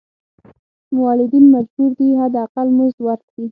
مولدین 0.97 1.45
مجبور 1.55 1.89
دي 1.99 2.07
حد 2.19 2.33
اقل 2.45 2.67
مزد 2.77 2.99
ورکړي. 3.07 3.45